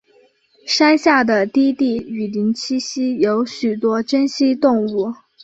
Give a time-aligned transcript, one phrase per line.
[0.65, 5.13] 山下的低地雨林栖息有许多珍稀动物。